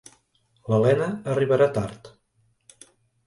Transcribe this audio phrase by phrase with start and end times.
[0.71, 2.09] L'Elena arribarà tard.